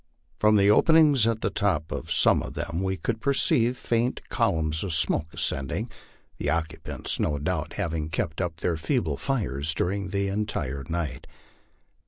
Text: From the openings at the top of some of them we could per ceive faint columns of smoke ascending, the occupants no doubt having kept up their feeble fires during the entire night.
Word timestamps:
From 0.39 0.55
the 0.55 0.71
openings 0.71 1.27
at 1.27 1.41
the 1.41 1.51
top 1.51 1.91
of 1.91 2.11
some 2.11 2.41
of 2.41 2.55
them 2.55 2.81
we 2.81 2.97
could 2.97 3.21
per 3.21 3.33
ceive 3.33 3.77
faint 3.77 4.19
columns 4.29 4.83
of 4.83 4.95
smoke 4.95 5.31
ascending, 5.31 5.91
the 6.37 6.49
occupants 6.49 7.19
no 7.19 7.37
doubt 7.37 7.73
having 7.73 8.09
kept 8.09 8.41
up 8.41 8.61
their 8.61 8.77
feeble 8.77 9.15
fires 9.15 9.75
during 9.75 10.07
the 10.07 10.27
entire 10.27 10.83
night. 10.89 11.27